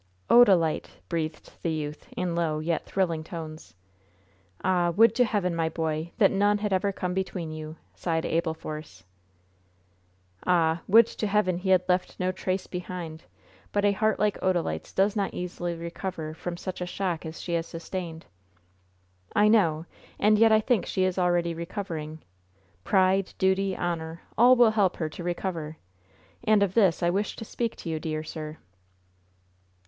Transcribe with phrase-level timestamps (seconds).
[0.31, 3.75] "Odalite!" breathed the youth, in low, yet thrilling, tones.
[4.63, 8.55] "Ah, would to Heaven, my boy, that none had ever come between you!" sighed Abel
[8.55, 9.03] Force.
[10.39, 10.57] "But the intruder
[11.27, 13.77] has gone now, and left no trace behind." "Ah, would to Heaven he had left
[13.77, 13.77] no trace behind!
[13.77, 17.53] But a heart like Odalite's does not easily recover from such a shock as she
[17.53, 18.25] has sustained."
[19.35, 19.85] "I know.
[20.17, 22.23] And yet I think she is already recovering.
[22.83, 25.77] Pride, duty, honor, all will help her to recover.
[26.43, 28.57] And of this I wish to speak to you, dear sir."